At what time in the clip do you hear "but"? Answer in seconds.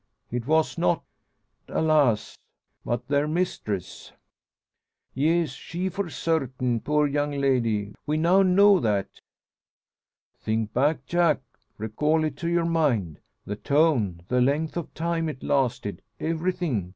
2.83-3.07